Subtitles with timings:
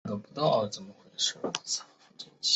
[0.03, 0.63] 随后贬为
[1.11, 1.81] 麟山驿丞。